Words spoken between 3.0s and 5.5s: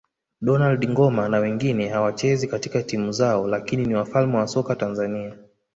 zao lakini ni wafalme wa soka Tanzania